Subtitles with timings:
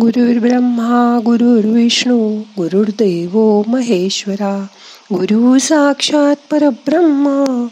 [0.00, 4.66] गुरुर्ब्रह्मा गुरुर्विष्णू गुरुर्देव महेश्वरा
[5.12, 7.66] गुरु साक्षात परब्रह्मा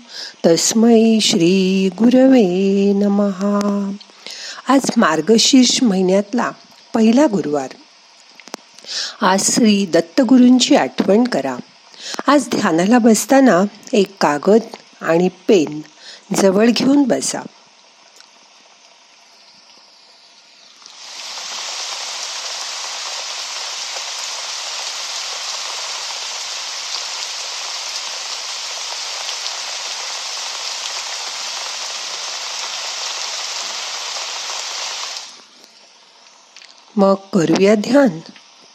[0.47, 3.95] तस्मै श्री गुरवे नमहा
[4.69, 6.51] आज मार्गशीर्ष महिन्यातला
[6.95, 7.69] पहिला गुरुवार.
[9.21, 11.57] आज श्री दत्तगुरूंची आठवण करा.
[12.27, 14.63] आज ध्यानाला बसताना एक कागद
[15.01, 15.81] आणि पेन
[16.37, 17.41] जवळ घेऊन बसा
[36.97, 38.09] मग करूया ध्यान.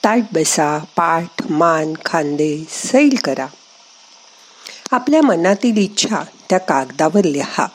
[0.04, 3.48] ताट बसा पाठ मान खांदे सैल करा.
[4.92, 7.68] आपल्या मनातील इच्छा त्या कागदावर लिहा.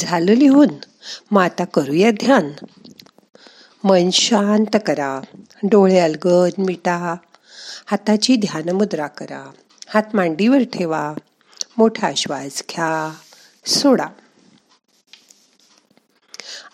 [0.00, 0.68] झालं लिहून.
[1.30, 2.52] मग आता करूया ध्यान.
[3.84, 5.20] मन शांत करा.
[5.62, 7.16] डोळे अलगद मिटा.
[7.86, 9.50] हाताची ध्यान मुद्रा करा.
[9.88, 11.14] हात मांडीवर ठेवा.
[11.78, 13.14] मोठा श्वास घ्या.
[13.66, 14.06] सोडा.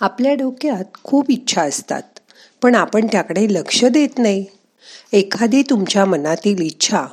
[0.00, 2.02] आपल्या डोक्यात खूप इच्छा असतात
[2.62, 4.44] पण आपण त्याकडे लक्ष देत नाही.
[5.12, 7.06] एखादी तुमच्या मनातील इच्छा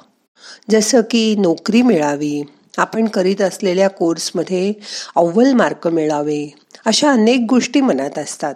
[0.70, 2.44] जसं की नोकरी मिळावी
[2.80, 4.74] आपण करीत असलेल्या कोर्समध्ये
[5.16, 6.54] अव्वल मार्क मिळावे
[6.86, 8.56] अशा अनेक गोष्टी मनात असतात.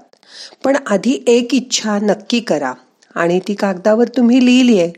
[0.64, 2.74] पण आधी एक इच्छा नक्की करा
[3.16, 4.92] आणि ती कागदावर तुम्ही लिहिली आहे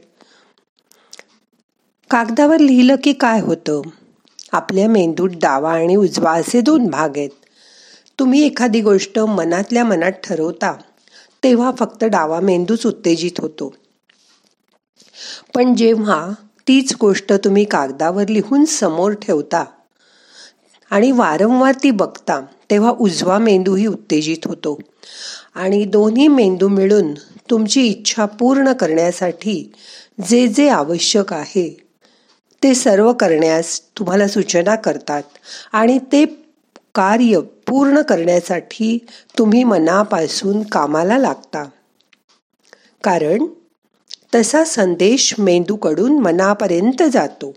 [2.09, 3.81] कागदावर लिहिलं की काय होतं?
[4.51, 7.29] आपल्या मेंदूत डावा आणि उजवा असे दोन भाग आहेत.
[8.19, 10.73] तुम्ही एखादी गोष्ट मनातल्या मनात ठरवता
[11.43, 13.73] तेव्हा फक्त डावा मेंदूच उत्तेजित होतो.
[15.55, 16.31] पण जेव्हा
[16.67, 19.65] तीच गोष्ट तुम्ही कागदावर लिहून समोर ठेवता.
[20.89, 24.79] आणि वारंवार ती बघता तेव्हा उजवा मेंदूही उत्तेजित होतो.
[25.55, 27.13] आणि दोन्ही मेंदू मिळून
[27.49, 29.73] तुमची इच्छा पूर्ण करण्यासाठी
[30.29, 31.87] जे जे आवश्यक आहे
[32.63, 35.23] ते सर्व करण्यास तुम्हाला सूचना करतात.
[35.73, 36.25] आणि ते
[36.95, 38.97] कार्य पूर्ण करण्यासाठी
[39.37, 41.65] तुम्ही मनापासून कामाला लागता.
[43.03, 43.45] कारण
[44.35, 47.53] तसा संदेश मेंदूकडून मनापर्यंत जातो.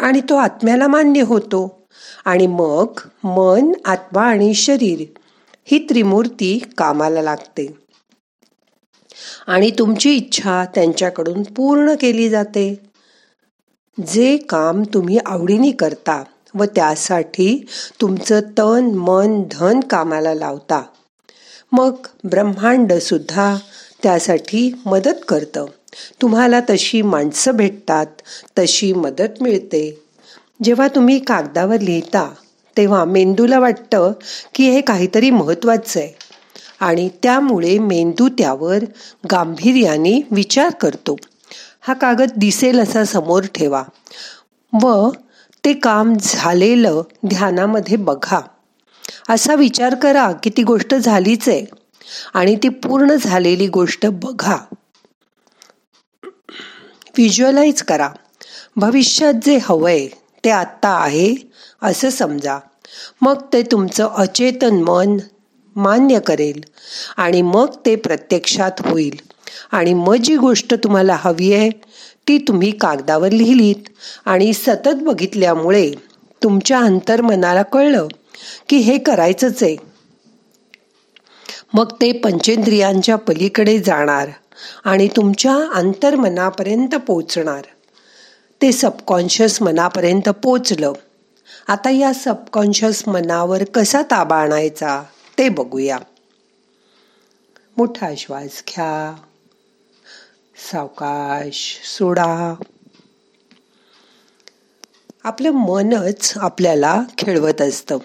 [0.00, 1.80] आणि तो आत्म्याला मान्य होतो.
[2.24, 2.86] आणि मग
[3.24, 5.04] मन आत्मा आणि शरीर
[5.64, 7.74] ही त्रिमूर्ती कामाला लागते.
[9.46, 12.80] आणि तुमची इच्छा त्यांच्याकडून पूर्ण केली जाते.
[14.06, 16.24] जे काम तुम्ही आवडीने करता
[16.54, 17.66] व त्यासाठी
[18.00, 20.82] तुमचं तन मन धन कामाला लावता.
[21.72, 21.92] मग
[22.24, 23.56] ब्रह्मांड सुद्धा
[24.02, 25.66] त्यासाठी मदत करतं.
[26.22, 28.06] तुम्हाला तशी माणसं भेटतात
[28.58, 30.02] तशी मदत मिळते.
[30.62, 32.34] जेव्हा तुम्ही कागदावर लिहिता
[32.76, 34.12] तेव्हा मेंदूला वाटतं
[34.54, 36.08] की हे काहीतरी महत्त्वाचं आहे.
[36.80, 38.78] आणि त्यामुळे मेंदू त्यावर
[39.30, 41.16] गांभीर्याने विचार करतो.
[41.80, 43.82] हा कागद दिसेल असा समोर ठेवा.
[44.82, 45.10] व
[45.64, 48.40] ते काम झालेलं ध्यानामध्ये बघा.
[49.28, 51.79] असा विचार करा की ती गोष्ट झालीच आहे.
[52.34, 54.56] आणि ती पूर्ण झालेली गोष्ट बघा.
[57.18, 58.08] व्हिज्युअलाइज करा.
[58.76, 60.06] भविष्यात जे हवंय
[60.44, 61.34] ते आत्ता आहे
[61.82, 62.58] असं समजा.
[63.20, 65.16] मग ते तुमचं अचेतन मन
[65.76, 66.60] मान्य करेल
[67.16, 69.18] आणि मग ते प्रत्यक्षात होईल.
[69.72, 71.70] आणि मग जी गोष्ट तुम्हाला हवी आहे
[72.28, 73.88] ती तुम्ही कागदावर लिहिलीत.
[74.24, 75.92] आणि सतत बघितल्यामुळे
[76.42, 78.06] तुमच्या अंतर्मनाला कळलं
[78.68, 79.89] की हे करायचंच आहे.
[81.74, 84.28] मग ते पंचेंद्रियांच्या पलीकडे जाणार
[84.84, 87.64] आणि तुमच्या अंतर्मनापर्यंत पोचणार.
[88.62, 90.92] ते सबकॉन्शियस मनापर्यंत पोचलं.
[91.68, 95.02] आता या सबकॉन्शियस मनावर कसा ताबा आणायचा
[95.38, 95.98] ते बघूया.
[97.76, 99.16] मोठा श्वास घ्या.
[100.72, 102.54] सावकाश सोडा.
[105.24, 107.98] आपलं मनच आपल्याला खेळवत असतं.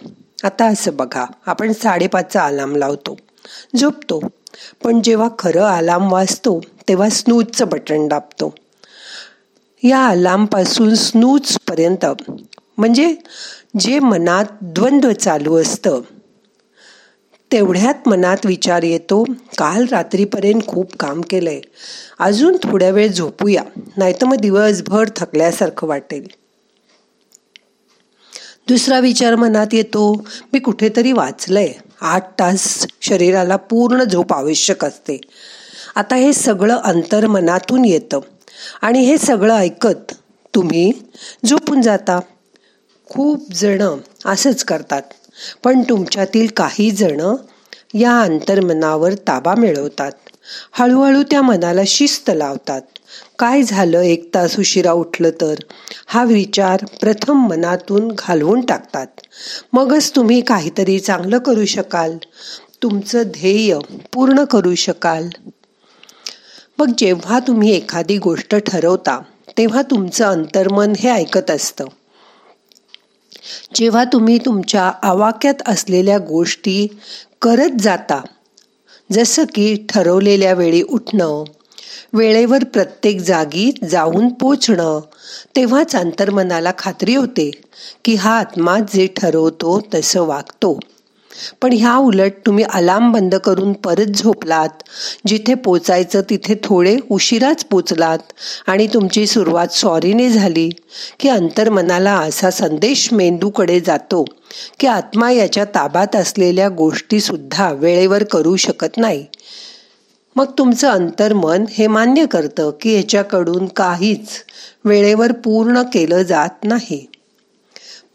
[0.44, 3.18] आता असं बघा आपण साडेपाचचा अलार्म लावतो.
[3.76, 4.20] झोपतो.
[4.84, 8.56] पण जेव्हा खरं अलार्म वाजतो तेव्हा स्नूजचं बटन दाबतो.
[9.84, 12.06] या अलार्मपासून स्नूजपर्यंत
[12.78, 13.16] म्हणजे
[13.80, 16.02] जे मनात द्वंद्व चालू असतं
[17.52, 19.24] तेवढ्यात मनात विचार येतो
[19.58, 21.62] काल रात्रीपर्यंत खूप काम केलंय
[22.20, 23.64] अजून थोड्या वेळ झोपूया
[23.98, 26.28] नाहीतर मग दिवसभर थकल्यासारखं वाटेल.
[28.68, 31.74] दुसरा विचार मनात येतो मी कुठेतरी वाचलंय.
[32.06, 35.22] आठ तास शरीराला पूर्ण झोप आवश्यक असते.
[35.96, 38.20] आता हे सगळं अंतर्मनातून येतं.
[38.82, 40.14] आणि हे सगळं ऐकत
[40.56, 40.92] तुम्ही
[41.46, 42.20] झोपून जाता.
[43.10, 45.02] खूप जण असंच करतात.
[45.64, 47.36] पण तुमच्यातील काही जण
[47.94, 50.12] या अंतर्मनावर ताबा मिळवतात.
[50.72, 52.82] हळूहळू त्या मनाला शिस्त लावतात.
[53.40, 54.02] काय झालं?
[54.02, 55.56] एक तास उशिरा उठलं तर?
[56.08, 59.08] हा विचार प्रथम मनातून घालवून टाकतात.
[59.74, 62.18] मगच तुम्ही काहीतरी चांगलं करू शकाल.
[62.84, 63.80] तुमचं ध्येय
[64.14, 65.30] पूर्ण करू शकाल.
[66.78, 69.20] मग जेव्हा तुम्ही एखादी गोष्ट ठरवता
[69.58, 71.86] तेव्हा तुमचं अंतर्मन हे ऐकत असतं.
[73.76, 76.88] जेव्हा तुम्ही तुमच्या आवाक्यात असलेल्या गोष्टी
[77.42, 78.22] करत जाता
[79.12, 81.44] जसं की ठरवलेल्या वेळी उठणं
[82.16, 85.00] वेळेवर प्रत्येक जागी जाऊन पोचणं.
[85.56, 87.52] तेव्हाच अंतर्मनाला खात्री होते
[88.06, 90.80] की हा आत्मा जे ठरवतो तसं वागतो.
[91.62, 94.70] पण ह्या उलट तुम्ही अलार्म बंद करून परत झोपलात.
[95.28, 98.20] जिथे पोचायचं तिथे थोडे उशिराच पोचलात.
[98.68, 100.70] आणि तुमची सुरुवात सॉरीने झाली
[101.20, 104.26] की अंतर्मनाला असा संदेश मेंदूकडे जातो
[104.80, 109.26] की आत्मा याच्या ताबात असलेल्या गोष्टीसुद्धा वेळेवर करू शकत नाही.
[110.36, 114.28] मग तुमचं अंतर्मन हे मान्य करतं की याच्याकडून काहीच
[114.86, 117.06] वेळेवर पूर्ण केलं जात नाही.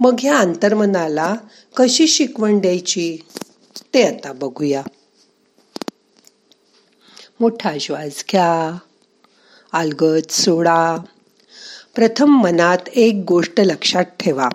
[0.00, 1.34] मग ह्या अंतर्मनाला
[1.76, 3.19] कशी शिकवण द्यायची?
[3.94, 4.82] ते आता बघूया.
[7.40, 8.78] मोठा श्वास घ्या.
[9.72, 10.96] अलगद सोडा.
[11.94, 14.49] प्रथम मनात एक गोष्ट लक्षात ठेवा.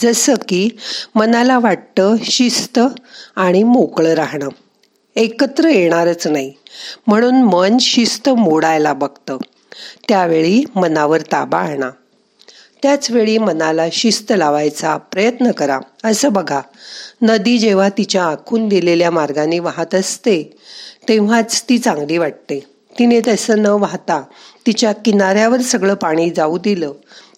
[0.00, 0.68] जसं की
[1.14, 2.80] मनाला वाटतं शिस्त
[3.36, 4.48] आणि मोकळं राहणं.
[5.16, 6.52] एकत्र येणारच नाही.
[7.06, 9.36] म्हणून मन शिस्त मोडायला बघतं.
[10.08, 11.90] त्यावेळी मनावर ताबा आणा.
[12.82, 15.78] त्याच वेळी मनाला शिस्त लावायचा प्रयत्न करा.
[16.04, 16.60] असं बघा.
[17.22, 20.56] नदी जेव्हा तिच्या आखून दिलेल्या मार्गाने वाहत असते
[21.08, 22.66] तेव्हाच ती चांगली वाटते.
[22.98, 24.22] तिने तसं न वाहता
[24.66, 26.92] तिच्या किनाऱ्यावर सगळं पाणी जाऊ दिलं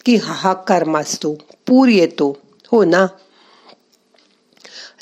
[0.06, 2.36] की हाहाकार माजतो पूर येतो.
[2.72, 3.06] हो ना?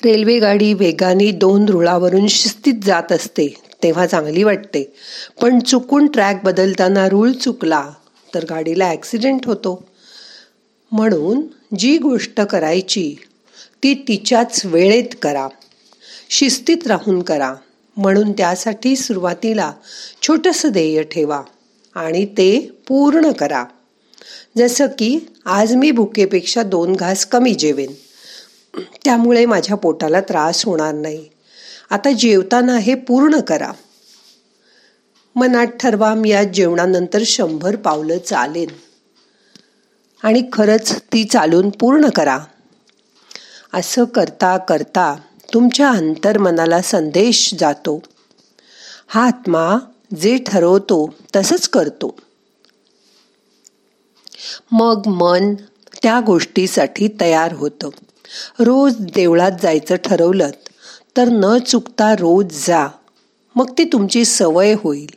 [0.04, 4.93] रेल्वे गाडी वेगाने दोन रुळावरून शिस्तीत जात असते तेव्हा चांगली वाटते.
[5.40, 7.90] पण चुकून ट्रॅक बदलताना रूळ चुकला
[8.34, 9.88] तर गाडीला ॲक्सिडेंट होतो.
[10.93, 11.40] म्हणून
[11.78, 13.16] जी गोष्ट करायची
[13.82, 15.49] ती तिच्याच वेळेत करा.
[16.31, 17.54] शिस्तीत राहून करा.
[17.96, 19.72] म्हणून त्यासाठी सुरुवातीला
[20.22, 21.43] छोटंसं ध्येय ठेवा
[21.94, 23.64] आणि ते पूर्ण करा.
[24.58, 27.93] जसं की आज मी भुकेपेक्षा दोन घास कमी जेवेन.
[28.79, 31.29] त्यामुळे माझ्या पोटाला त्रास होणार नाही.
[31.91, 33.73] आता जेवताना हे पूर्ण करा.
[35.37, 38.69] मनात ठरवा मी आज जेवणानंतर शंभर पावलं चालेन.
[40.23, 42.38] आणि खरंच ती चालून पूर्ण करा.
[43.75, 45.17] असं करता करता
[45.55, 48.02] तुमच्या अंतर्मनाला संदेश जातो.
[49.07, 49.79] हा आत्मा
[50.21, 52.17] जे ठरवतो तसंच करतो.
[54.73, 55.55] मग मन
[56.02, 57.88] त्या गोष्टीसाठी तयार होतं.
[58.59, 60.51] रोज देवळात जायचं ठरवलं
[61.17, 62.89] तर न चुकता रोज जा.
[63.55, 65.11] मग ती तुमची सवय होईल.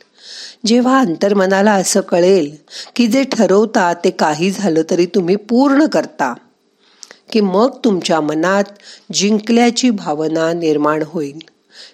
[0.66, 2.56] जेव्हा अंतर्मनाला असं कळेल
[2.96, 6.34] की जे ठरवता ते काही झालं तरी तुम्ही पूर्ण करता.
[7.32, 8.64] की मग तुमच्या मनात
[9.12, 11.38] जिंकल्याची भावना निर्माण होईल.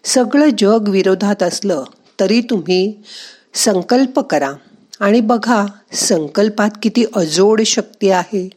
[0.05, 1.85] सगळं जग विरोधात असलं
[2.21, 2.95] तरी तुम्ही
[3.55, 4.52] संकल्प करा
[5.00, 8.50] आणि बघा संकल्पात किती अजोड शक्ती आहे.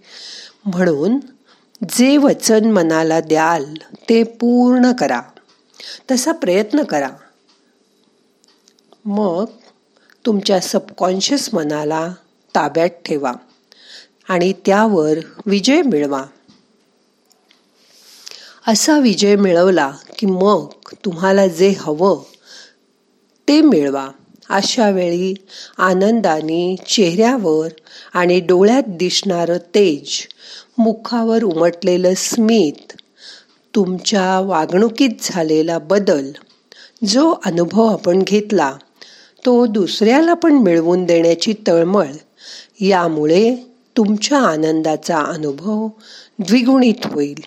[0.65, 1.19] म्हणून
[1.83, 3.73] जे वचन मनाला द्याल
[4.09, 5.21] ते पूर्ण करा.
[6.11, 7.09] तसा प्रयत्न करा.
[9.05, 9.45] मग
[10.25, 12.13] तुमच्या सबकॉन्शियस मनाला
[12.55, 13.31] ताब्यात ठेवा
[14.27, 16.23] आणि त्यावर विजय मिळवा.
[18.67, 20.67] असा विजय मिळवला की मग
[21.05, 22.23] तुम्हाला जे हवं
[23.47, 24.09] ते मिळवा.
[24.49, 25.33] अशा वेळी
[25.77, 27.69] आनंदाने चेहऱ्यावर
[28.15, 30.09] आणि डोळ्यात दिसणारं तेज
[30.77, 32.93] मुखावर उमटलेलं स्मित
[33.75, 36.31] तुमच्या वागणुकीत झालेला बदल
[37.07, 38.77] जो अनुभव आपण घेतला
[39.45, 42.05] तो दुसऱ्याला पण मिळवून देण्याची तळमळ
[42.79, 43.55] यामुळे
[43.97, 45.87] तुमच्या आनंदाचा अनुभव
[46.39, 47.43] द्विगुणित होईल.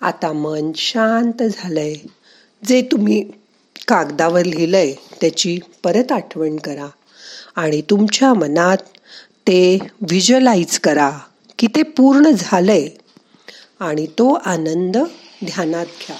[0.00, 1.94] आता मन शांत झालंय.
[2.66, 3.24] जे तुम्ही
[3.88, 6.86] कागदावर लिहिलंय त्याची परत आठवण करा.
[7.56, 8.76] आणि तुमच्या मनात
[9.48, 11.10] ते व्हिज्युअलाइज करा
[11.58, 12.88] की ते पूर्ण झालंय.
[13.80, 14.96] आणि तो आनंद
[15.44, 16.16] ध्यानात घ्या.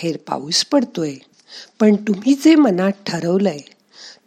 [0.00, 1.14] बाहेर पाऊस पडतोय.
[1.80, 3.58] पण तुम्ही जे मनात ठरवलंय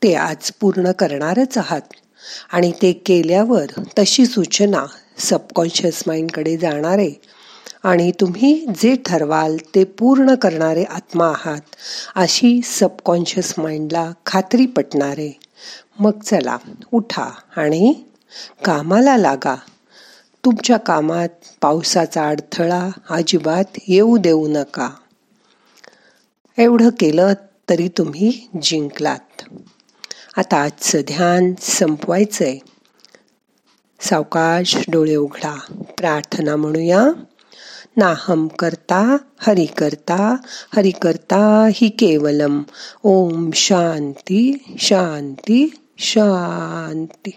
[0.04, 1.82] ते आज पूर्ण करणारच आहात.
[2.52, 3.66] आणि ते केल्यावर
[4.00, 4.86] तशी सूचना
[5.20, 7.12] सबकॉन्शियस माइंडकडे जाणारे
[7.84, 11.76] आणि तुम्ही जे ठरवाल ते पूर्ण करणारे आत्मा आहात
[12.16, 15.32] अशी सबकॉन्शियस माइंडला खात्री पटणारे.
[16.00, 16.58] मग चला
[16.92, 17.94] उठा आणि
[18.66, 19.56] कामाला लागा.
[20.46, 21.30] तुमच्या कामात
[21.62, 24.90] पावसाचा अडथळा अजिबात येऊ देऊ नका.
[26.58, 27.34] एवढं केलं
[27.70, 29.42] तरी तुम्ही जिंकलात.
[30.38, 32.60] आता आजचं ध्यान संपवायचं आहे
[34.02, 35.60] सावकाश डोळे उघडा.
[35.98, 37.08] प्रार्थना म्हणूया.
[37.98, 40.36] नाहम करता हरि करता
[40.76, 42.64] हरि करता हि केवलम.
[43.04, 47.32] ओम शांती शांती शांती.